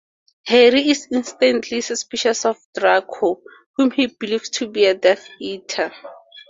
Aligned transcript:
Harry 0.47 0.89
is 0.89 1.07
instantly 1.11 1.79
suspicious 1.79 2.43
of 2.45 2.57
Draco, 2.75 3.39
whom 3.75 3.91
he 3.91 4.07
believes 4.07 4.49
to 4.49 4.67
be 4.67 4.85
a 4.85 4.95
Death 4.95 5.29
Eater. 5.39 5.93